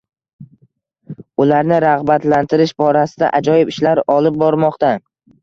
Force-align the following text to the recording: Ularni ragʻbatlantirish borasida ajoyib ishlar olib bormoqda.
Ularni 1.45 1.77
ragʻbatlantirish 1.85 2.73
borasida 2.85 3.31
ajoyib 3.41 3.75
ishlar 3.75 4.03
olib 4.17 4.43
bormoqda. 4.47 4.93